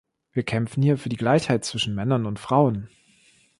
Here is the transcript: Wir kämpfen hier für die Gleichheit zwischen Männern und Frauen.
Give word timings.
Wir 0.33 0.41
kämpfen 0.41 0.81
hier 0.81 0.97
für 0.97 1.09
die 1.09 1.15
Gleichheit 1.15 1.63
zwischen 1.63 1.93
Männern 1.93 2.25
und 2.25 2.39
Frauen. 2.39 2.89